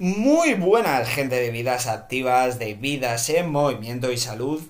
Muy 0.00 0.54
buenas, 0.54 1.08
gente 1.08 1.34
de 1.34 1.50
vidas 1.50 1.88
activas, 1.88 2.60
de 2.60 2.74
vidas 2.74 3.28
en 3.30 3.50
movimiento 3.50 4.12
y 4.12 4.16
salud 4.16 4.62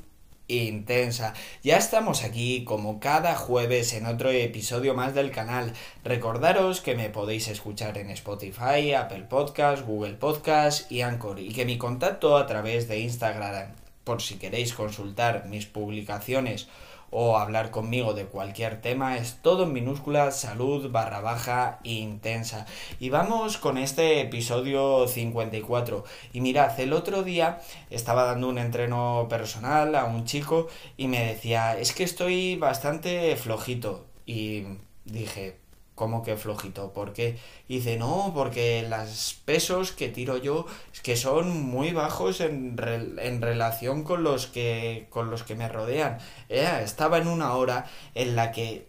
intensa. 0.46 1.34
Ya 1.62 1.76
estamos 1.76 2.24
aquí 2.24 2.64
como 2.64 2.98
cada 2.98 3.36
jueves 3.36 3.93
en 3.93 4.06
otro 4.06 4.30
episodio 4.30 4.94
más 4.94 5.14
del 5.14 5.30
canal. 5.30 5.75
Recordaros 6.02 6.80
que 6.80 6.94
me 6.94 7.11
podéis 7.11 7.48
escuchar 7.48 7.98
en 7.98 8.08
Spotify, 8.08 8.94
Apple 8.94 9.26
Podcast, 9.29 9.84
Google 9.84 10.14
Podcast 10.14 10.90
y 10.90 11.03
Anchor 11.03 11.40
y 11.40 11.50
que 11.50 11.67
mi 11.67 11.76
contacto 11.76 12.39
a 12.39 12.46
través 12.46 12.89
de 12.89 13.00
Instagram, 13.00 13.75
por 14.04 14.22
si 14.22 14.36
queréis 14.36 14.72
consultar 14.72 15.45
mis 15.45 15.67
publicaciones 15.67 16.68
o 17.11 17.39
hablar 17.39 17.71
conmigo 17.71 18.14
de 18.14 18.26
cualquier 18.26 18.80
tema 18.80 19.17
es 19.17 19.39
todo 19.43 19.64
en 19.64 19.72
minúscula 19.72 20.30
salud 20.30 20.90
barra 20.90 21.21
baja 21.21 21.81
intensa. 21.82 22.67
Y 23.00 23.11
vamos 23.11 23.58
con 23.58 23.79
este 23.79 24.21
episodio 24.21 25.07
54 25.08 26.04
y 26.32 26.40
mirad 26.40 26.79
el 26.81 26.93
otro 26.93 27.22
día 27.22 27.61
estaba 27.90 28.25
dando 28.25 28.48
un 28.48 28.58
entreno 28.58 29.26
personal 29.29 29.94
a 29.94 30.04
un 30.04 30.25
chico 30.25 30.68
y 30.96 31.08
me 31.08 31.25
decía 31.25 31.79
es 31.79 31.93
que 31.93 32.05
estoy 32.05 32.56
bastante 32.56 33.36
flojito 33.36 34.06
y 34.27 34.64
dije 35.05 35.67
como 35.98 36.22
que 36.22 36.36
flojito? 36.36 36.92
porque 36.94 37.36
dice, 37.69 37.98
no, 37.98 38.33
porque 38.34 38.86
los 38.89 39.36
pesos 39.45 39.91
que 39.92 40.09
tiro 40.09 40.36
yo 40.36 40.64
es 40.95 41.00
que 41.00 41.17
son 41.17 41.61
muy 41.61 41.92
bajos 41.92 42.41
en, 42.41 42.77
en 43.19 43.42
relación 43.42 44.05
con 44.05 44.23
los 44.23 44.47
que, 44.47 45.08
con 45.11 45.31
los 45.31 45.42
que 45.42 45.56
me 45.56 45.69
rodean. 45.69 46.19
Estaba 46.48 47.19
en 47.19 47.27
una 47.27 47.55
hora 47.55 47.86
en 48.14 48.36
la 48.36 48.53
que 48.53 48.86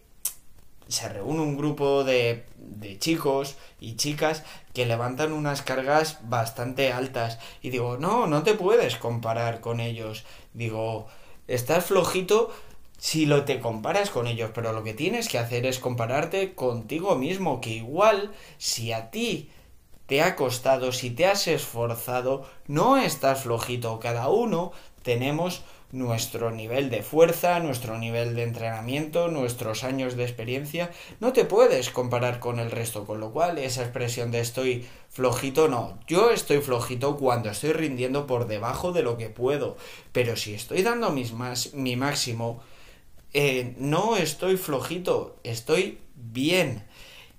se 0.86 1.08
reúne 1.08 1.40
un 1.40 1.56
grupo 1.56 2.04
de, 2.04 2.44
de 2.56 2.98
chicos 2.98 3.56
y 3.80 3.96
chicas 3.96 4.44
que 4.72 4.86
levantan 4.86 5.32
unas 5.32 5.62
cargas 5.62 6.18
bastante 6.22 6.92
altas. 6.92 7.38
Y 7.60 7.70
digo, 7.70 7.96
no, 7.98 8.26
no 8.26 8.42
te 8.44 8.54
puedes 8.54 8.96
comparar 8.96 9.60
con 9.60 9.80
ellos. 9.80 10.24
Digo, 10.54 11.08
estás 11.48 11.86
flojito 11.86 12.52
si 13.00 13.24
lo 13.24 13.44
te 13.44 13.60
comparas 13.60 14.10
con 14.10 14.26
ellos, 14.26 14.50
pero 14.54 14.74
lo 14.74 14.84
que 14.84 14.92
tienes 14.92 15.28
que 15.28 15.38
hacer 15.38 15.64
es 15.64 15.78
compararte 15.78 16.54
contigo 16.54 17.16
mismo, 17.16 17.62
que 17.62 17.70
igual 17.70 18.30
si 18.58 18.92
a 18.92 19.10
ti 19.10 19.48
te 20.04 20.20
ha 20.20 20.36
costado, 20.36 20.92
si 20.92 21.10
te 21.10 21.24
has 21.24 21.48
esforzado, 21.48 22.44
no 22.66 22.98
estás 22.98 23.44
flojito, 23.44 23.98
cada 24.00 24.28
uno 24.28 24.72
tenemos 25.02 25.62
nuestro 25.92 26.50
nivel 26.50 26.90
de 26.90 27.02
fuerza, 27.02 27.58
nuestro 27.58 27.96
nivel 27.96 28.36
de 28.36 28.42
entrenamiento, 28.42 29.28
nuestros 29.28 29.82
años 29.82 30.14
de 30.14 30.24
experiencia, 30.24 30.90
no 31.20 31.32
te 31.32 31.46
puedes 31.46 31.88
comparar 31.88 32.38
con 32.38 32.60
el 32.60 32.70
resto, 32.70 33.06
con 33.06 33.18
lo 33.18 33.32
cual 33.32 33.56
esa 33.56 33.82
expresión 33.82 34.30
de 34.30 34.40
estoy 34.40 34.86
flojito 35.08 35.68
no, 35.68 35.98
yo 36.06 36.30
estoy 36.30 36.60
flojito 36.60 37.16
cuando 37.16 37.48
estoy 37.48 37.72
rindiendo 37.72 38.26
por 38.26 38.46
debajo 38.46 38.92
de 38.92 39.02
lo 39.02 39.16
que 39.16 39.30
puedo, 39.30 39.78
pero 40.12 40.36
si 40.36 40.52
estoy 40.52 40.82
dando 40.82 41.10
mis 41.10 41.32
más, 41.32 41.72
mi 41.72 41.96
máximo, 41.96 42.60
eh, 43.32 43.74
no 43.78 44.16
estoy 44.16 44.56
flojito, 44.56 45.38
estoy 45.44 45.98
bien. 46.14 46.84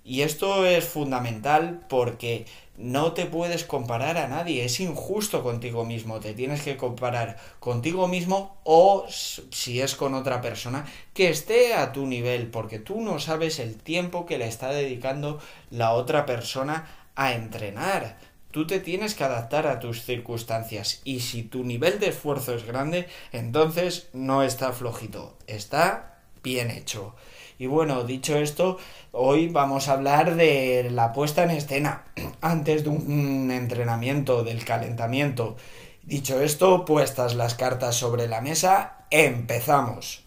Y 0.04 0.22
esto 0.22 0.66
es 0.66 0.86
fundamental 0.86 1.86
porque 1.88 2.46
no 2.78 3.14
te 3.14 3.26
puedes 3.26 3.64
comparar 3.64 4.18
a 4.18 4.28
nadie, 4.28 4.66
es 4.66 4.80
injusto 4.80 5.44
contigo 5.44 5.86
mismo, 5.86 6.20
te 6.20 6.34
tienes 6.34 6.64
que 6.64 6.78
comparar 6.78 7.38
contigo 7.60 8.08
mismo 8.08 8.58
o 8.64 9.06
si 9.08 9.82
es 9.82 9.96
con 9.96 10.16
otra 10.16 10.42
persona 10.42 10.86
que 11.14 11.30
esté 11.30 11.76
a 11.76 11.92
tu 11.92 12.08
nivel, 12.08 12.48
porque 12.48 12.80
tú 12.80 13.02
no 13.02 13.20
sabes 13.20 13.60
el 13.60 13.76
tiempo 13.76 14.26
que 14.26 14.40
le 14.40 14.48
está 14.48 14.70
dedicando 14.70 15.40
la 15.70 15.94
otra 15.94 16.26
persona 16.26 16.88
a 17.16 17.34
entrenar. 17.34 18.18
Tú 18.52 18.68
te 18.68 18.82
tienes 18.82 19.16
que 19.16 19.24
adaptar 19.24 19.66
a 19.66 19.80
tus 19.80 20.04
circunstancias 20.04 21.02
y 21.06 21.22
si 21.22 21.44
tu 21.44 21.64
nivel 21.64 22.00
de 22.00 22.10
esfuerzo 22.10 22.54
es 22.54 22.66
grande, 22.66 23.08
entonces 23.32 24.10
no 24.12 24.44
está 24.44 24.74
flojito, 24.74 25.38
está 25.48 26.20
bien 26.44 26.70
hecho. 26.70 27.16
Y 27.58 27.68
bueno, 27.68 28.04
dicho 28.04 28.38
esto, 28.38 28.78
hoy 29.12 29.48
vamos 29.48 29.88
a 29.88 29.94
hablar 29.94 30.36
de 30.36 30.90
la 30.92 31.14
puesta 31.14 31.44
en 31.44 31.52
escena 31.52 32.04
antes 32.42 32.84
de 32.84 32.90
un 32.90 33.52
entrenamiento, 33.52 34.44
del 34.44 34.66
calentamiento. 34.66 35.56
Dicho 36.04 36.42
esto, 36.42 36.84
puestas 36.84 37.36
las 37.36 37.56
cartas 37.56 37.96
sobre 37.96 38.28
la 38.28 38.42
mesa, 38.42 39.06
empezamos. 39.12 40.26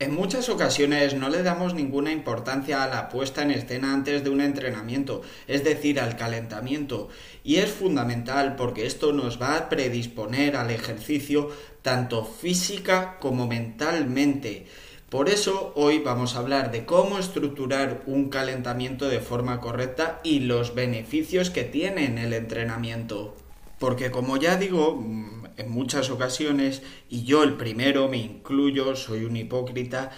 En 0.00 0.14
muchas 0.14 0.48
ocasiones 0.48 1.12
no 1.12 1.28
le 1.28 1.42
damos 1.42 1.74
ninguna 1.74 2.10
importancia 2.10 2.82
a 2.82 2.88
la 2.88 3.10
puesta 3.10 3.42
en 3.42 3.50
escena 3.50 3.92
antes 3.92 4.24
de 4.24 4.30
un 4.30 4.40
entrenamiento, 4.40 5.20
es 5.46 5.62
decir, 5.62 6.00
al 6.00 6.16
calentamiento, 6.16 7.10
y 7.44 7.56
es 7.56 7.70
fundamental 7.70 8.56
porque 8.56 8.86
esto 8.86 9.12
nos 9.12 9.38
va 9.38 9.58
a 9.58 9.68
predisponer 9.68 10.56
al 10.56 10.70
ejercicio 10.70 11.50
tanto 11.82 12.24
física 12.24 13.18
como 13.20 13.46
mentalmente. 13.46 14.64
Por 15.10 15.28
eso 15.28 15.74
hoy 15.76 15.98
vamos 15.98 16.34
a 16.34 16.38
hablar 16.38 16.70
de 16.70 16.86
cómo 16.86 17.18
estructurar 17.18 18.02
un 18.06 18.30
calentamiento 18.30 19.06
de 19.06 19.20
forma 19.20 19.60
correcta 19.60 20.20
y 20.24 20.40
los 20.40 20.74
beneficios 20.74 21.50
que 21.50 21.64
tiene 21.64 22.06
en 22.06 22.16
el 22.16 22.32
entrenamiento. 22.32 23.36
Porque 23.78 24.10
como 24.10 24.38
ya 24.38 24.56
digo, 24.56 24.96
mm, 24.96 25.39
en 25.60 25.70
muchas 25.70 26.10
ocasiones, 26.10 26.82
y 27.08 27.24
yo 27.24 27.42
el 27.42 27.54
primero 27.54 28.08
me 28.08 28.18
incluyo, 28.18 28.96
soy 28.96 29.24
un 29.24 29.36
hipócrita, 29.36 30.10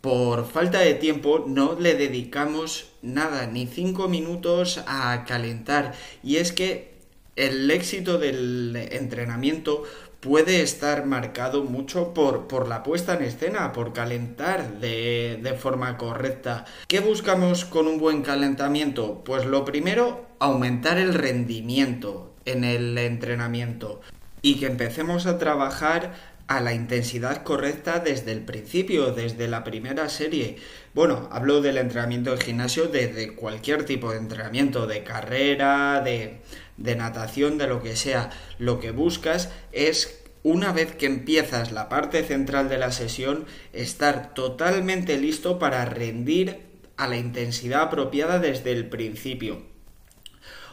por 0.00 0.46
falta 0.46 0.78
de 0.80 0.94
tiempo 0.94 1.44
no 1.46 1.78
le 1.78 1.94
dedicamos 1.94 2.92
nada, 3.02 3.46
ni 3.46 3.66
cinco 3.66 4.08
minutos 4.08 4.80
a 4.86 5.24
calentar. 5.26 5.94
Y 6.22 6.36
es 6.36 6.52
que 6.52 6.94
el 7.34 7.70
éxito 7.70 8.18
del 8.18 8.76
entrenamiento 8.92 9.82
puede 10.20 10.62
estar 10.62 11.06
marcado 11.06 11.64
mucho 11.64 12.14
por, 12.14 12.46
por 12.46 12.68
la 12.68 12.82
puesta 12.82 13.14
en 13.14 13.24
escena, 13.24 13.72
por 13.72 13.92
calentar 13.92 14.78
de, 14.80 15.40
de 15.42 15.54
forma 15.54 15.98
correcta. 15.98 16.64
¿Qué 16.88 17.00
buscamos 17.00 17.64
con 17.64 17.86
un 17.88 17.98
buen 17.98 18.22
calentamiento? 18.22 19.22
Pues 19.24 19.44
lo 19.44 19.64
primero, 19.64 20.26
aumentar 20.38 20.98
el 20.98 21.14
rendimiento 21.14 22.34
en 22.44 22.64
el 22.64 22.96
entrenamiento 22.96 24.00
y 24.46 24.60
que 24.60 24.66
empecemos 24.66 25.26
a 25.26 25.38
trabajar 25.38 26.14
a 26.46 26.60
la 26.60 26.72
intensidad 26.72 27.42
correcta 27.42 27.98
desde 27.98 28.30
el 28.30 28.42
principio, 28.42 29.10
desde 29.10 29.48
la 29.48 29.64
primera 29.64 30.08
serie. 30.08 30.58
Bueno, 30.94 31.28
hablo 31.32 31.60
del 31.62 31.78
entrenamiento 31.78 32.30
de 32.30 32.44
gimnasio 32.44 32.86
desde 32.86 33.34
cualquier 33.34 33.84
tipo 33.84 34.12
de 34.12 34.18
entrenamiento, 34.18 34.86
de 34.86 35.02
carrera, 35.02 36.00
de, 36.00 36.42
de 36.76 36.94
natación, 36.94 37.58
de 37.58 37.66
lo 37.66 37.82
que 37.82 37.96
sea. 37.96 38.30
Lo 38.60 38.78
que 38.78 38.92
buscas 38.92 39.50
es 39.72 40.22
una 40.44 40.72
vez 40.72 40.94
que 40.94 41.06
empiezas 41.06 41.72
la 41.72 41.88
parte 41.88 42.22
central 42.22 42.68
de 42.68 42.78
la 42.78 42.92
sesión, 42.92 43.46
estar 43.72 44.32
totalmente 44.32 45.18
listo 45.18 45.58
para 45.58 45.84
rendir 45.86 46.60
a 46.96 47.08
la 47.08 47.16
intensidad 47.16 47.82
apropiada 47.82 48.38
desde 48.38 48.70
el 48.70 48.88
principio. 48.88 49.75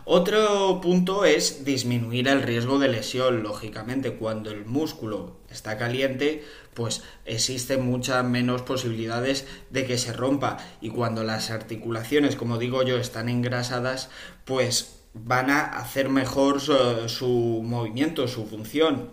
Otro 0.06 0.82
punto 0.82 1.24
es 1.24 1.64
disminuir 1.64 2.28
el 2.28 2.42
riesgo 2.42 2.78
de 2.78 2.90
lesión. 2.90 3.42
Lógicamente, 3.42 4.16
cuando 4.16 4.52
el 4.52 4.66
músculo 4.66 5.38
está 5.50 5.78
caliente, 5.78 6.44
pues 6.74 7.04
existen 7.26 7.86
muchas 7.86 8.26
menos 8.26 8.64
posibilidades 8.64 9.48
de 9.70 9.86
que 9.86 9.98
se 9.98 10.12
rompa. 10.12 10.58
Y 10.82 10.90
cuando 10.90 11.24
las 11.24 11.52
articulaciones, 11.52 12.36
como 12.36 12.58
digo 12.58 12.84
yo, 12.84 12.98
están 12.98 13.30
engrasadas, 13.30 14.10
pues 14.44 15.00
van 15.14 15.50
a 15.50 15.62
hacer 15.62 16.10
mejor 16.10 16.60
su, 16.60 17.62
movimiento, 17.64 18.28
su 18.28 18.46
función. 18.46 19.12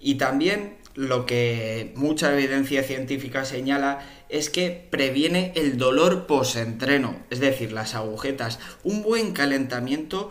Y 0.00 0.16
también 0.16 0.77
lo 0.98 1.26
que 1.26 1.92
mucha 1.94 2.32
evidencia 2.32 2.82
científica 2.82 3.44
señala 3.44 4.00
es 4.28 4.50
que 4.50 4.88
previene 4.90 5.52
el 5.54 5.78
dolor 5.78 6.26
post-entreno, 6.26 7.20
es 7.30 7.38
decir, 7.38 7.70
las 7.70 7.94
agujetas. 7.94 8.58
Un 8.82 9.04
buen 9.04 9.30
calentamiento 9.32 10.30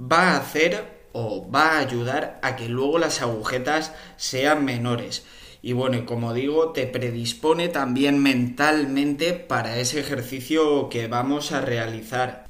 va 0.00 0.30
a 0.30 0.38
hacer 0.38 1.04
o 1.12 1.50
va 1.50 1.72
a 1.72 1.80
ayudar 1.80 2.40
a 2.42 2.56
que 2.56 2.70
luego 2.70 2.98
las 2.98 3.20
agujetas 3.20 3.92
sean 4.16 4.64
menores. 4.64 5.26
Y 5.60 5.74
bueno, 5.74 6.06
como 6.06 6.32
digo, 6.32 6.72
te 6.72 6.86
predispone 6.86 7.68
también 7.68 8.18
mentalmente 8.18 9.34
para 9.34 9.78
ese 9.78 10.00
ejercicio 10.00 10.88
que 10.88 11.06
vamos 11.06 11.52
a 11.52 11.60
realizar. 11.60 12.47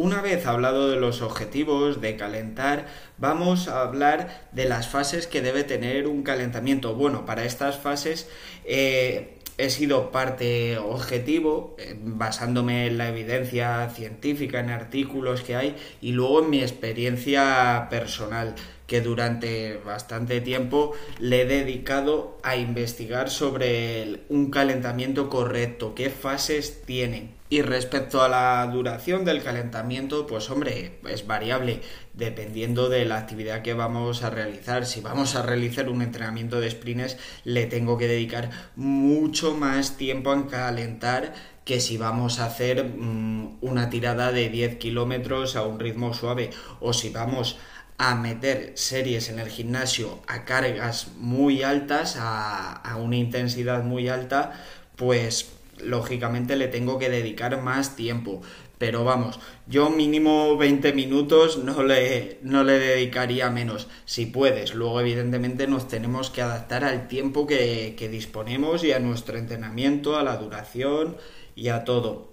Una 0.00 0.22
vez 0.22 0.46
hablado 0.46 0.88
de 0.88 0.96
los 0.96 1.20
objetivos, 1.20 2.00
de 2.00 2.16
calentar, 2.16 2.86
vamos 3.18 3.68
a 3.68 3.82
hablar 3.82 4.48
de 4.50 4.64
las 4.64 4.88
fases 4.88 5.26
que 5.26 5.42
debe 5.42 5.62
tener 5.62 6.06
un 6.06 6.22
calentamiento. 6.22 6.94
Bueno, 6.94 7.26
para 7.26 7.44
estas 7.44 7.76
fases 7.76 8.26
eh, 8.64 9.36
he 9.58 9.68
sido 9.68 10.10
parte 10.10 10.78
objetivo, 10.78 11.76
eh, 11.78 11.98
basándome 12.02 12.86
en 12.86 12.96
la 12.96 13.10
evidencia 13.10 13.90
científica, 13.90 14.60
en 14.60 14.70
artículos 14.70 15.42
que 15.42 15.54
hay 15.54 15.76
y 16.00 16.12
luego 16.12 16.44
en 16.44 16.48
mi 16.48 16.62
experiencia 16.62 17.88
personal. 17.90 18.54
Que 18.90 19.00
durante 19.00 19.76
bastante 19.86 20.40
tiempo 20.40 20.94
le 21.20 21.42
he 21.42 21.46
dedicado 21.46 22.40
a 22.42 22.56
investigar 22.56 23.30
sobre 23.30 24.22
un 24.28 24.50
calentamiento 24.50 25.28
correcto, 25.28 25.94
qué 25.94 26.10
fases 26.10 26.82
tiene. 26.86 27.30
Y 27.50 27.62
respecto 27.62 28.20
a 28.20 28.28
la 28.28 28.66
duración 28.66 29.24
del 29.24 29.44
calentamiento, 29.44 30.26
pues 30.26 30.50
hombre, 30.50 30.98
es 31.08 31.24
variable 31.24 31.82
dependiendo 32.14 32.88
de 32.88 33.04
la 33.04 33.18
actividad 33.18 33.62
que 33.62 33.74
vamos 33.74 34.24
a 34.24 34.30
realizar. 34.30 34.84
Si 34.84 35.00
vamos 35.00 35.36
a 35.36 35.42
realizar 35.42 35.88
un 35.88 36.02
entrenamiento 36.02 36.60
de 36.60 36.70
sprints, 36.72 37.16
le 37.44 37.66
tengo 37.66 37.96
que 37.96 38.08
dedicar 38.08 38.50
mucho 38.74 39.54
más 39.54 39.98
tiempo 39.98 40.32
en 40.32 40.44
calentar 40.44 41.32
que 41.64 41.78
si 41.78 41.96
vamos 41.96 42.40
a 42.40 42.46
hacer 42.46 42.84
mm, 42.84 43.58
una 43.60 43.88
tirada 43.90 44.32
de 44.32 44.48
10 44.48 44.78
kilómetros 44.78 45.54
a 45.54 45.62
un 45.62 45.78
ritmo 45.78 46.12
suave 46.12 46.50
o 46.80 46.92
si 46.92 47.10
vamos 47.10 47.54
a 47.54 47.70
meter 48.14 48.72
series 48.76 49.28
en 49.28 49.38
el 49.38 49.48
gimnasio 49.48 50.20
a 50.26 50.46
cargas 50.46 51.08
muy 51.18 51.62
altas, 51.62 52.16
a, 52.18 52.96
una 52.98 53.16
intensidad 53.16 53.84
muy 53.84 54.08
alta, 54.08 54.52
pues 54.96 55.52
lógicamente 55.78 56.56
le 56.56 56.68
tengo 56.68 56.98
que 56.98 57.10
dedicar 57.10 57.60
más 57.60 57.96
tiempo. 57.96 58.40
Pero 58.78 59.04
vamos, 59.04 59.38
yo 59.66 59.90
mínimo 59.90 60.56
20 60.56 60.94
minutos 60.94 61.58
no 61.58 61.82
le, 61.82 62.38
no 62.42 62.64
le 62.64 62.78
dedicaría 62.78 63.50
menos, 63.50 63.88
si 64.06 64.24
puedes. 64.24 64.74
Luego, 64.74 65.02
evidentemente, 65.02 65.66
nos 65.66 65.86
tenemos 65.86 66.30
que 66.30 66.40
adaptar 66.40 66.84
al 66.84 67.06
tiempo 67.06 67.46
que, 67.46 67.94
que 67.98 68.08
disponemos 68.08 68.82
y 68.82 68.92
a 68.92 68.98
nuestro 68.98 69.36
entrenamiento, 69.36 70.16
a 70.16 70.22
la 70.22 70.38
duración 70.38 71.18
y 71.54 71.68
a 71.68 71.84
todo. 71.84 72.32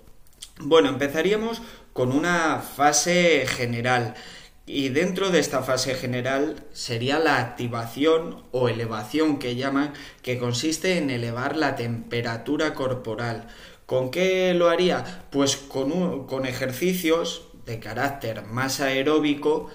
Bueno, 0.60 0.88
empezaríamos 0.88 1.62
con 1.92 2.14
una 2.14 2.60
fase 2.60 3.46
general. 3.48 4.16
Y 4.70 4.90
dentro 4.90 5.30
de 5.30 5.40
esta 5.40 5.64
fase 5.64 5.96
general 5.96 6.58
sería 6.74 7.20
la 7.20 7.38
activación 7.40 8.44
o 8.52 8.68
elevación 8.68 9.40
que 9.40 9.56
llaman, 9.56 9.94
que 10.22 10.38
consiste 10.38 10.98
en 10.98 11.10
elevar 11.10 11.56
la 11.56 11.78
temperatura 11.78 12.74
corporal. 12.74 13.48
¿Con 13.86 14.12
qué 14.12 14.54
lo 14.54 14.68
haría? 14.68 15.24
Pues 15.32 15.56
con, 15.56 16.28
con 16.28 16.46
ejercicios 16.46 17.48
de 17.66 17.80
carácter 17.80 18.44
más 18.44 18.82
aeróbico 18.82 19.70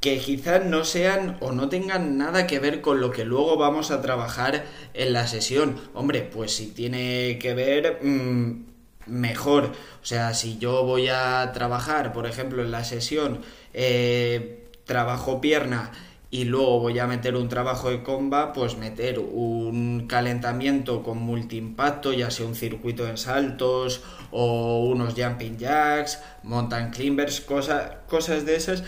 que 0.00 0.18
quizás 0.18 0.64
no 0.64 0.84
sean 0.84 1.36
o 1.40 1.52
no 1.52 1.68
tengan 1.68 2.16
nada 2.16 2.46
que 2.46 2.60
ver 2.60 2.80
con 2.80 3.02
lo 3.02 3.10
que 3.10 3.26
luego 3.26 3.58
vamos 3.58 3.90
a 3.90 4.00
trabajar 4.00 4.64
en 4.94 5.12
la 5.12 5.26
sesión. 5.26 5.78
Hombre, 5.92 6.22
pues 6.22 6.56
si 6.56 6.68
tiene 6.68 7.38
que 7.38 7.52
ver... 7.52 7.98
Mm, 8.02 8.74
mejor. 9.06 9.72
O 10.02 10.06
sea, 10.06 10.34
si 10.34 10.58
yo 10.58 10.84
voy 10.84 11.08
a 11.08 11.50
trabajar, 11.52 12.12
por 12.12 12.26
ejemplo, 12.26 12.62
en 12.62 12.70
la 12.70 12.84
sesión, 12.84 13.40
eh, 13.74 14.70
trabajo 14.84 15.40
pierna 15.40 15.92
y 16.30 16.46
luego 16.46 16.80
voy 16.80 16.98
a 16.98 17.06
meter 17.06 17.36
un 17.36 17.48
trabajo 17.48 17.90
de 17.90 18.02
comba, 18.02 18.52
pues 18.52 18.76
meter 18.76 19.20
un 19.20 20.06
calentamiento 20.08 21.04
con 21.04 21.18
multiimpacto, 21.18 22.12
ya 22.12 22.28
sea 22.32 22.46
un 22.46 22.56
circuito 22.56 23.06
en 23.06 23.18
saltos 23.18 24.02
o 24.32 24.84
unos 24.84 25.14
jumping 25.14 25.58
jacks, 25.58 26.20
mountain 26.42 26.90
climbers, 26.90 27.40
cosas, 27.40 27.98
cosas 28.08 28.44
de 28.44 28.56
esas 28.56 28.82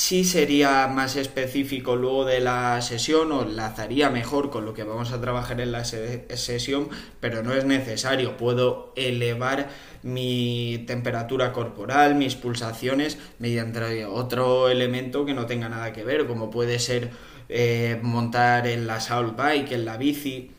sí 0.00 0.24
sería 0.24 0.86
más 0.86 1.16
específico 1.16 1.94
luego 1.94 2.24
de 2.24 2.40
la 2.40 2.80
sesión 2.80 3.32
o 3.32 3.42
enlazaría 3.42 4.08
mejor 4.08 4.48
con 4.48 4.64
lo 4.64 4.72
que 4.72 4.82
vamos 4.82 5.12
a 5.12 5.20
trabajar 5.20 5.60
en 5.60 5.72
la 5.72 5.84
sesión, 5.84 6.88
pero 7.20 7.42
no 7.42 7.52
es 7.52 7.66
necesario. 7.66 8.38
Puedo 8.38 8.94
elevar 8.96 9.68
mi 10.02 10.84
temperatura 10.86 11.52
corporal, 11.52 12.14
mis 12.14 12.34
pulsaciones 12.34 13.18
mediante 13.38 14.06
otro 14.06 14.70
elemento 14.70 15.26
que 15.26 15.34
no 15.34 15.44
tenga 15.44 15.68
nada 15.68 15.92
que 15.92 16.02
ver, 16.02 16.26
como 16.26 16.48
puede 16.50 16.78
ser 16.78 17.10
eh, 17.50 18.00
montar 18.02 18.66
en 18.68 18.86
la 18.86 19.00
Soul 19.00 19.34
Bike, 19.36 19.72
en 19.72 19.84
la 19.84 19.98
bici 19.98 20.50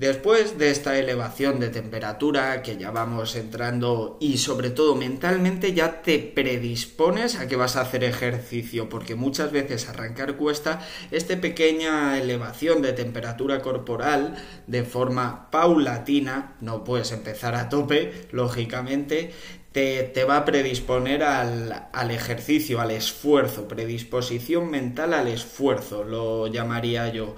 Después 0.00 0.56
de 0.56 0.70
esta 0.70 0.98
elevación 0.98 1.60
de 1.60 1.68
temperatura 1.68 2.62
que 2.62 2.78
ya 2.78 2.90
vamos 2.90 3.36
entrando 3.36 4.16
y 4.18 4.38
sobre 4.38 4.70
todo 4.70 4.94
mentalmente 4.94 5.74
ya 5.74 6.00
te 6.00 6.18
predispones 6.18 7.36
a 7.36 7.46
que 7.46 7.56
vas 7.56 7.76
a 7.76 7.82
hacer 7.82 8.04
ejercicio 8.04 8.88
porque 8.88 9.14
muchas 9.14 9.52
veces 9.52 9.90
arrancar 9.90 10.38
cuesta 10.38 10.80
esta 11.10 11.38
pequeña 11.38 12.18
elevación 12.18 12.80
de 12.80 12.94
temperatura 12.94 13.60
corporal 13.60 14.42
de 14.66 14.84
forma 14.84 15.50
paulatina, 15.50 16.56
no 16.62 16.82
puedes 16.82 17.12
empezar 17.12 17.54
a 17.54 17.68
tope, 17.68 18.26
lógicamente, 18.32 19.34
te, 19.72 20.04
te, 20.04 20.24
va 20.24 20.38
a 20.38 20.44
predisponer 20.46 21.22
al, 21.22 21.88
al, 21.92 22.10
ejercicio, 22.10 22.80
al 22.80 22.90
esfuerzo, 22.90 23.68
predisposición 23.68 24.70
mental 24.70 25.12
al 25.12 25.28
esfuerzo, 25.28 26.04
lo 26.04 26.46
llamaría 26.46 27.12
yo. 27.12 27.36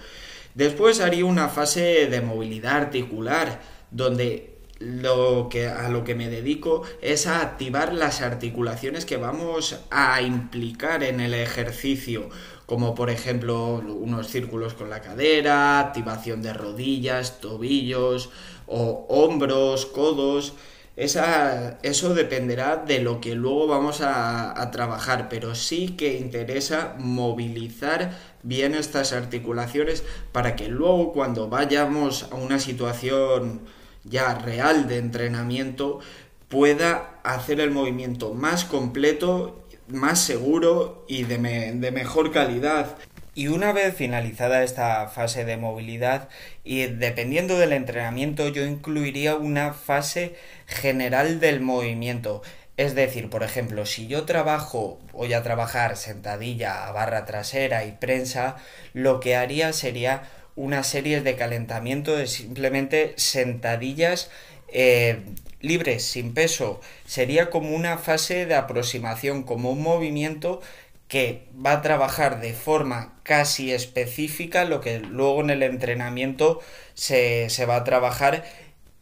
Después 0.54 1.00
haría 1.00 1.24
una 1.24 1.48
fase 1.48 2.06
de 2.08 2.20
movilidad 2.20 2.76
articular, 2.76 3.60
donde 3.90 4.52
lo 4.82 5.48
que, 5.48 5.68
a 5.68 5.88
lo 5.88 6.04
que 6.04 6.14
me 6.14 6.28
dedico 6.28 6.82
es 7.00 7.26
a 7.26 7.40
activar 7.40 7.94
las 7.94 8.20
articulaciones 8.20 9.06
que 9.06 9.16
vamos 9.16 9.80
a 9.90 10.20
implicar 10.22 11.04
en 11.04 11.20
el 11.20 11.34
ejercicio, 11.34 12.28
como 12.66 12.94
por 12.94 13.10
ejemplo 13.10 13.74
unos 13.76 14.28
círculos 14.28 14.74
con 14.74 14.90
la 14.90 15.00
cadera, 15.00 15.78
activación 15.78 16.42
de 16.42 16.52
rodillas, 16.52 17.40
tobillos 17.40 18.30
o 18.66 19.06
hombros, 19.08 19.86
codos. 19.86 20.54
Esa, 20.94 21.78
eso 21.82 22.12
dependerá 22.12 22.76
de 22.76 22.98
lo 22.98 23.18
que 23.18 23.34
luego 23.34 23.66
vamos 23.66 24.02
a, 24.02 24.60
a 24.60 24.70
trabajar, 24.70 25.28
pero 25.30 25.54
sí 25.54 25.96
que 25.96 26.18
interesa 26.18 26.96
movilizar 26.98 28.18
bien 28.42 28.74
estas 28.74 29.12
articulaciones 29.12 30.04
para 30.32 30.56
que 30.56 30.68
luego 30.68 31.12
cuando 31.12 31.48
vayamos 31.48 32.28
a 32.30 32.34
una 32.34 32.58
situación 32.58 33.60
ya 34.04 34.34
real 34.34 34.88
de 34.88 34.98
entrenamiento 34.98 36.00
pueda 36.48 37.18
hacer 37.22 37.60
el 37.60 37.70
movimiento 37.70 38.34
más 38.34 38.64
completo, 38.64 39.64
más 39.88 40.20
seguro 40.20 41.04
y 41.08 41.24
de, 41.24 41.38
mejor 41.38 42.30
calidad. 42.30 42.98
Y 43.34 43.48
una 43.48 43.72
vez 43.72 43.94
finalizada 43.94 44.62
esta 44.62 45.08
fase 45.08 45.46
de 45.46 45.56
movilidad 45.56 46.28
y 46.64 46.84
dependiendo 46.84 47.56
del 47.56 47.72
entrenamiento 47.72 48.48
yo 48.48 48.66
incluiría 48.66 49.36
una 49.36 49.72
fase 49.72 50.34
general 50.66 51.40
del 51.40 51.62
movimiento. 51.62 52.42
Es 52.76 52.94
decir, 52.94 53.28
por 53.28 53.42
ejemplo, 53.42 53.84
si 53.84 54.06
yo 54.06 54.24
trabajo, 54.24 54.98
voy 55.12 55.34
a 55.34 55.42
trabajar 55.42 55.96
sentadilla, 55.96 56.90
barra 56.92 57.26
trasera 57.26 57.84
y 57.84 57.92
prensa, 57.92 58.56
lo 58.94 59.20
que 59.20 59.36
haría 59.36 59.72
sería 59.72 60.22
una 60.56 60.82
serie 60.82 61.20
de 61.20 61.36
calentamiento 61.36 62.16
de 62.16 62.26
simplemente 62.26 63.14
sentadillas 63.16 64.30
eh, 64.68 65.22
libres, 65.60 66.04
sin 66.04 66.34
peso. 66.34 66.80
Sería 67.06 67.50
como 67.50 67.74
una 67.74 67.98
fase 67.98 68.46
de 68.46 68.54
aproximación, 68.54 69.42
como 69.42 69.70
un 69.70 69.82
movimiento 69.82 70.60
que 71.08 71.46
va 71.54 71.72
a 71.72 71.82
trabajar 71.82 72.40
de 72.40 72.54
forma 72.54 73.20
casi 73.22 73.70
específica 73.72 74.64
lo 74.64 74.80
que 74.80 74.98
luego 74.98 75.42
en 75.42 75.50
el 75.50 75.62
entrenamiento 75.62 76.60
se, 76.94 77.50
se 77.50 77.66
va 77.66 77.76
a 77.76 77.84
trabajar 77.84 78.44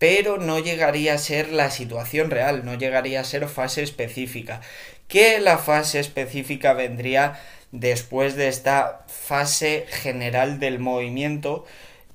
pero 0.00 0.38
no 0.38 0.58
llegaría 0.58 1.12
a 1.12 1.18
ser 1.18 1.52
la 1.52 1.70
situación 1.70 2.30
real, 2.30 2.64
no 2.64 2.74
llegaría 2.74 3.20
a 3.20 3.24
ser 3.24 3.46
fase 3.48 3.82
específica. 3.82 4.62
¿Qué 5.08 5.40
la 5.40 5.58
fase 5.58 6.00
específica 6.00 6.72
vendría 6.72 7.38
después 7.70 8.34
de 8.34 8.48
esta 8.48 9.04
fase 9.08 9.84
general 9.90 10.58
del 10.58 10.78
movimiento? 10.78 11.66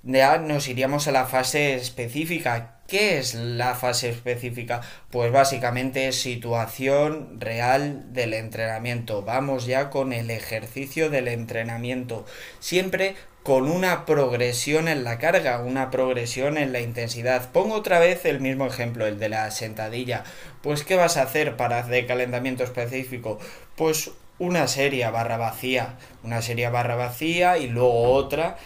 Ya 0.08 0.38
nos 0.38 0.68
iríamos 0.68 1.08
a 1.08 1.12
la 1.12 1.26
fase 1.26 1.74
específica. 1.74 2.80
¿Qué 2.88 3.18
es 3.18 3.34
la 3.34 3.74
fase 3.74 4.12
específica? 4.12 4.82
Pues 5.10 5.32
básicamente 5.32 6.08
es 6.08 6.22
situación 6.22 7.42
real 7.42 8.14
del 8.14 8.36
entrenamiento. 8.36 9.24
Vamos 9.24 9.66
ya 9.66 9.90
con 9.90 10.14
el 10.14 10.30
ejercicio 10.30 11.10
del 11.10 11.28
entrenamiento. 11.28 12.24
Siempre 12.60 13.16
con 13.42 13.68
una 13.68 14.06
progresión 14.06 14.88
en 14.88 15.04
la 15.04 15.18
carga, 15.18 15.60
una 15.62 15.90
progresión 15.90 16.60
en 16.60 16.72
la 16.72 16.82
intensidad. 16.82 17.52
Pongo 17.52 17.74
otra 17.74 17.98
vez 17.98 18.26
el 18.26 18.40
mismo 18.42 18.68
ejemplo, 18.68 19.08
el 19.08 19.18
de 19.18 19.30
la 19.30 19.50
sentadilla. 19.50 20.24
Pues, 20.62 20.84
¿qué 20.84 20.96
vas 20.96 21.18
a 21.18 21.24
hacer 21.24 21.58
para 21.58 21.82
de 21.82 22.06
calentamiento 22.06 22.64
específico? 22.64 23.40
Pues 23.76 24.12
una 24.38 24.68
serie 24.68 25.10
barra 25.10 25.38
vacía, 25.38 25.96
una 26.24 26.44
serie 26.44 26.70
barra 26.70 26.96
vacía 26.96 27.58
y 27.58 27.68
luego 27.68 28.12
otra 28.12 28.58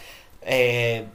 eh, 0.42 1.06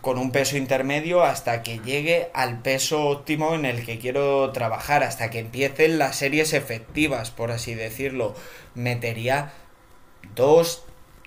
con 0.00 0.18
un 0.18 0.30
peso 0.30 0.56
intermedio 0.56 1.22
hasta 1.22 1.62
que 1.62 1.78
llegue 1.78 2.30
al 2.34 2.62
peso 2.62 3.08
óptimo 3.08 3.54
en 3.54 3.64
el 3.64 3.84
que 3.84 3.98
quiero 3.98 4.50
trabajar, 4.52 5.02
hasta 5.02 5.30
que 5.30 5.40
empiecen 5.40 5.98
las 5.98 6.16
series 6.16 6.52
efectivas, 6.52 7.30
por 7.30 7.50
así 7.50 7.74
decirlo. 7.74 8.34
Metería 8.74 9.52
dos, 10.34 10.84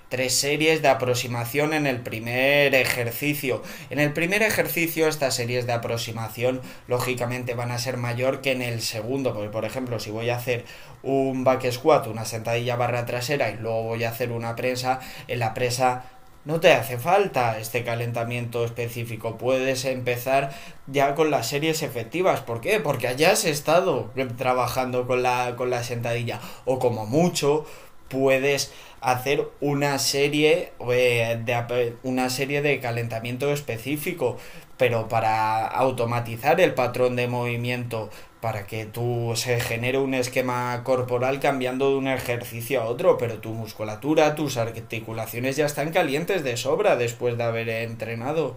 tres 0.10 0.34
series 0.34 0.82
de 0.82 0.88
aproximación 0.88 1.74
en 1.74 1.86
el 1.88 2.00
primer 2.00 2.74
ejercicio. 2.76 3.62
En 3.90 4.00
el 4.00 4.14
primer 4.14 4.42
ejercicio 4.42 5.08
estas 5.08 5.36
series 5.36 5.66
de 5.66 5.74
aproximación 5.74 6.62
lógicamente 6.88 7.56
van 7.56 7.72
a 7.72 7.78
ser 7.78 7.98
mayor 7.98 8.42
que 8.42 8.52
en 8.52 8.62
el 8.62 8.82
segundo, 8.82 9.34
porque 9.34 9.50
por 9.50 9.66
ejemplo 9.66 10.00
si 10.00 10.12
voy 10.12 10.30
a 10.30 10.38
hacer 10.38 10.66
un 11.04 11.44
back 11.44 11.70
squat, 11.72 12.08
una 12.08 12.26
sentadilla 12.26 12.76
barra 12.76 13.06
trasera 13.06 13.50
y 13.50 13.58
luego 13.58 13.84
voy 13.84 14.04
a 14.04 14.10
hacer 14.10 14.32
una 14.32 14.56
presa, 14.56 15.00
en 15.28 15.40
la 15.40 15.54
presa 15.54 16.17
no 16.48 16.62
te 16.62 16.72
hace 16.72 16.98
falta 16.98 17.60
este 17.60 17.84
calentamiento 17.84 18.64
específico. 18.64 19.38
Puedes 19.38 19.84
empezar 19.84 20.52
ya 20.88 21.14
con 21.14 21.30
las 21.30 21.48
series 21.48 21.84
efectivas. 21.84 22.40
¿Por 22.40 22.62
qué? 22.62 22.80
Porque 22.80 23.10
hayas 23.10 23.44
estado 23.44 24.14
trabajando 24.38 25.06
con 25.08 25.24
la, 25.24 25.58
con 25.58 25.70
la 25.70 25.84
sentadilla. 25.84 26.40
O 26.64 26.80
como 26.80 27.06
mucho, 27.06 27.66
puedes 28.08 28.72
hacer 29.02 29.50
una 29.60 30.00
serie 30.00 30.72
eh, 30.90 31.42
de 31.44 31.96
una 32.04 32.30
serie 32.30 32.62
de 32.62 32.80
calentamiento 32.80 33.52
específico 33.52 34.38
pero 34.78 35.08
para 35.08 35.66
automatizar 35.66 36.62
el 36.62 36.74
patrón 36.74 37.16
de 37.16 37.28
movimiento 37.28 38.10
para 38.42 38.68
que 38.68 38.86
tú 38.86 39.34
se 39.36 39.60
genere 39.60 39.98
un 39.98 40.14
esquema 40.14 40.84
corporal 40.84 41.40
cambiando 41.40 41.90
de 41.90 41.96
un 41.96 42.08
ejercicio 42.08 42.82
a 42.82 42.86
otro, 42.86 43.18
pero 43.18 43.40
tu 43.40 43.50
musculatura, 43.50 44.36
tus 44.36 44.58
articulaciones 44.58 45.56
ya 45.56 45.66
están 45.66 45.92
calientes 45.92 46.44
de 46.44 46.58
sobra 46.58 46.96
después 46.96 47.38
de 47.38 47.44
haber 47.44 47.70
entrenado. 47.70 48.56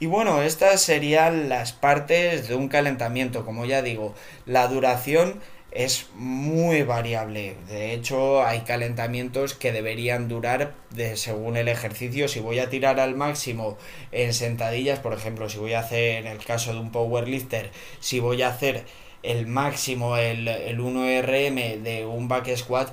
Y 0.00 0.06
bueno, 0.06 0.42
estas 0.42 0.80
serían 0.80 1.48
las 1.48 1.72
partes 1.72 2.48
de 2.48 2.54
un 2.54 2.68
calentamiento, 2.68 3.44
como 3.44 3.64
ya 3.64 3.82
digo, 3.82 4.14
la 4.46 4.68
duración 4.68 5.40
es 5.78 6.08
muy 6.16 6.82
variable. 6.82 7.54
De 7.68 7.94
hecho, 7.94 8.44
hay 8.44 8.62
calentamientos 8.62 9.54
que 9.54 9.70
deberían 9.70 10.26
durar 10.26 10.74
de, 10.90 11.16
según 11.16 11.56
el 11.56 11.68
ejercicio. 11.68 12.26
Si 12.26 12.40
voy 12.40 12.58
a 12.58 12.68
tirar 12.68 12.98
al 12.98 13.14
máximo 13.14 13.78
en 14.10 14.34
sentadillas, 14.34 14.98
por 14.98 15.12
ejemplo, 15.12 15.48
si 15.48 15.58
voy 15.58 15.74
a 15.74 15.78
hacer, 15.78 16.26
en 16.26 16.26
el 16.26 16.44
caso 16.44 16.72
de 16.72 16.80
un 16.80 16.90
powerlifter, 16.90 17.70
si 18.00 18.18
voy 18.18 18.42
a 18.42 18.48
hacer 18.48 18.86
el 19.22 19.46
máximo, 19.46 20.16
el, 20.16 20.48
el 20.48 20.80
1RM 20.80 21.82
de 21.82 22.04
un 22.06 22.26
back 22.26 22.56
squat, 22.56 22.92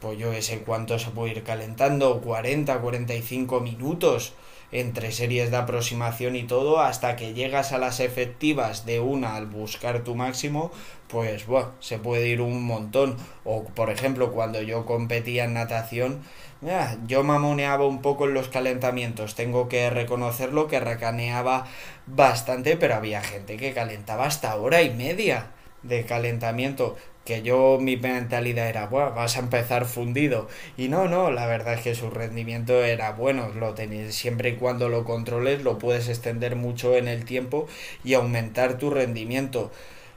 pues 0.00 0.18
yo 0.18 0.32
sé 0.42 0.62
cuánto 0.62 0.98
se 0.98 1.10
puede 1.10 1.34
ir 1.34 1.44
calentando, 1.44 2.20
40, 2.22 2.76
45 2.80 3.60
minutos 3.60 4.32
entre 4.72 5.12
series 5.12 5.50
de 5.50 5.56
aproximación 5.56 6.36
y 6.36 6.44
todo, 6.44 6.80
hasta 6.80 7.16
que 7.16 7.34
llegas 7.34 7.72
a 7.72 7.78
las 7.78 8.00
efectivas 8.00 8.86
de 8.86 9.00
una 9.00 9.36
al 9.36 9.46
buscar 9.46 10.04
tu 10.04 10.14
máximo, 10.14 10.70
pues 11.08 11.46
bueno, 11.46 11.72
se 11.80 11.98
puede 11.98 12.28
ir 12.28 12.40
un 12.40 12.62
montón. 12.62 13.16
O 13.44 13.64
por 13.64 13.90
ejemplo, 13.90 14.32
cuando 14.32 14.62
yo 14.62 14.86
competía 14.86 15.44
en 15.44 15.54
natación, 15.54 16.20
yo 17.06 17.24
mamoneaba 17.24 17.86
un 17.86 18.02
poco 18.02 18.26
en 18.26 18.34
los 18.34 18.48
calentamientos, 18.48 19.34
tengo 19.34 19.68
que 19.68 19.88
reconocerlo 19.90 20.68
que 20.68 20.78
racaneaba 20.78 21.66
bastante, 22.06 22.76
pero 22.76 22.94
había 22.94 23.22
gente 23.22 23.56
que 23.56 23.72
calentaba 23.72 24.26
hasta 24.26 24.54
hora 24.56 24.82
y 24.82 24.90
media 24.90 25.52
de 25.82 26.04
calentamiento 26.04 26.96
que 27.24 27.42
yo 27.42 27.78
mi 27.80 27.96
mentalidad 27.96 28.68
era, 28.68 28.86
Buah, 28.86 29.10
vas 29.10 29.36
a 29.36 29.40
empezar 29.40 29.84
fundido. 29.84 30.48
Y 30.76 30.88
no, 30.88 31.08
no, 31.08 31.30
la 31.30 31.46
verdad 31.46 31.74
es 31.74 31.82
que 31.82 31.94
su 31.94 32.10
rendimiento 32.10 32.82
era 32.82 33.12
bueno, 33.12 33.50
lo 33.50 33.74
tenéis, 33.74 34.14
siempre 34.14 34.50
y 34.50 34.56
cuando 34.56 34.88
lo 34.88 35.04
controles 35.04 35.62
lo 35.62 35.78
puedes 35.78 36.08
extender 36.08 36.56
mucho 36.56 36.96
en 36.96 37.08
el 37.08 37.24
tiempo 37.24 37.68
y 38.04 38.14
aumentar 38.14 38.78
tu 38.78 38.90
rendimiento. 38.90 39.70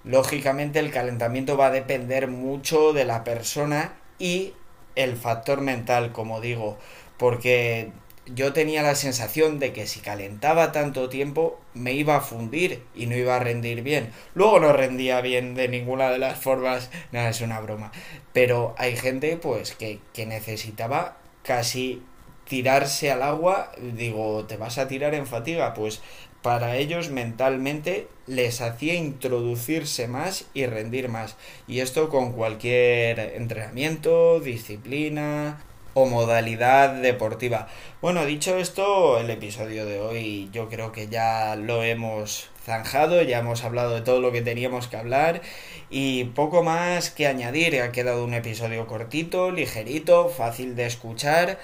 Lógicamente 0.03 0.79
el 0.79 0.91
calentamiento 0.91 1.57
va 1.57 1.67
a 1.67 1.72
depender 1.72 2.27
mucho 2.27 2.93
de 2.93 3.05
la 3.05 3.24
persona 3.24 3.93
y 4.19 4.53
el 4.95 5.15
factor 5.17 5.62
mental, 5.62 6.12
como 6.12 6.41
digo, 6.41 6.77
porque 7.17 7.91
yo 8.25 8.53
tenía 8.53 8.82
la 8.84 8.96
sensación 8.96 9.60
de 9.60 9.74
que 9.74 9.88
si 9.88 10.00
calentaba 10.00 10.72
tanto 10.72 11.10
tiempo 11.10 11.60
me 11.74 11.94
iba 11.94 12.15
a 12.15 12.22
fundir 12.22 12.84
y 12.96 13.08
no 13.08 13.15
iba 13.15 13.36
a 13.36 13.39
rendir 13.39 13.82
bien. 13.84 14.12
Luego 14.34 14.60
no 14.60 14.74
rendía 14.74 15.22
bien 15.22 15.56
de 15.56 15.68
ninguna 15.68 16.10
de 16.10 16.20
las 16.20 16.39
formas, 16.39 16.89
nada, 17.12 17.30
es 17.30 17.42
una 17.42 17.60
broma. 17.60 17.92
Pero 18.32 18.75
hay 18.77 18.96
gente 18.96 19.38
pues 19.38 19.74
que, 19.74 20.00
que 20.13 20.25
necesitaba 20.25 21.18
casi 21.44 22.01
tirarse 22.48 23.12
al 23.12 23.24
agua, 23.24 23.72
digo, 23.77 24.46
¿te 24.46 24.58
vas 24.58 24.77
a 24.77 24.88
tirar 24.88 25.13
en 25.15 25.27
fatiga? 25.27 25.74
Pues 25.74 26.01
para 26.42 26.75
ellos 26.75 27.10
mentalmente 27.10 28.08
les 28.27 28.62
hacía 28.62 28.96
introducirse 28.96 30.08
más 30.08 30.46
y 30.53 30.65
rendir 30.65 31.10
más. 31.10 31.36
Y 31.68 31.80
esto 31.80 32.10
con 32.10 32.34
cualquier 32.34 33.20
entrenamiento, 33.20 34.39
disciplina, 34.39 35.62
o 35.94 36.06
modalidad 36.06 37.02
deportiva. 37.02 37.68
Bueno, 38.02 38.26
dicho 38.26 38.58
esto, 38.58 39.20
el 39.20 39.30
episodio 39.30 39.86
de 39.86 40.00
hoy 40.00 40.50
yo 40.52 40.70
creo 40.70 40.92
que 40.92 41.08
ya 41.08 41.56
lo 41.56 41.84
hemos 41.84 42.50
zanjado, 42.64 43.22
ya 43.22 43.40
hemos 43.40 43.64
hablado 43.64 43.94
de 43.94 44.02
todo 44.02 44.20
lo 44.20 44.32
que 44.32 44.42
teníamos 44.42 44.88
que 44.88 44.98
hablar 44.98 45.42
y 45.90 46.26
poco 46.26 46.64
más 46.64 47.12
que 47.12 47.28
añadir. 47.28 47.82
Ha 47.82 47.92
quedado 47.92 48.24
un 48.24 48.34
episodio 48.34 48.88
cortito, 48.88 49.52
ligerito, 49.52 50.30
fácil 50.30 50.76
de 50.76 50.86
escuchar. 50.86 51.60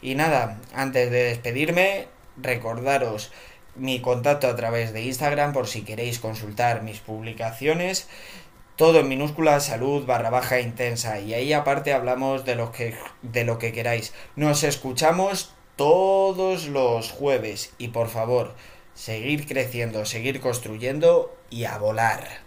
Y 0.00 0.14
nada, 0.14 0.60
antes 0.74 1.10
de 1.10 1.24
despedirme, 1.24 2.06
recordaros 2.36 3.30
mi 3.74 4.00
contacto 4.00 4.48
a 4.48 4.56
través 4.56 4.92
de 4.92 5.02
Instagram 5.02 5.52
por 5.52 5.66
si 5.66 5.82
queréis 5.82 6.18
consultar 6.18 6.82
mis 6.82 7.00
publicaciones 7.00 8.06
todo 8.76 9.00
en 9.00 9.08
minúscula, 9.08 9.60
salud 9.60 10.06
barra 10.06 10.30
baja 10.30 10.60
intensa. 10.60 11.20
Y 11.20 11.34
ahí 11.34 11.52
aparte 11.52 11.92
hablamos 11.92 12.44
de 12.44 12.54
lo 12.54 12.72
que, 12.72 12.94
de 13.22 13.44
lo 13.44 13.58
que 13.58 13.72
queráis. 13.72 14.12
Nos 14.36 14.64
escuchamos 14.64 15.52
todos 15.76 16.66
los 16.66 17.10
jueves. 17.10 17.72
Y 17.78 17.88
por 17.88 18.08
favor, 18.08 18.54
seguir 18.94 19.46
creciendo, 19.46 20.04
seguir 20.04 20.40
construyendo 20.40 21.36
y 21.50 21.64
a 21.64 21.78
volar. 21.78 22.42